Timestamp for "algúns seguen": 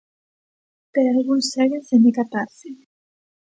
1.09-1.83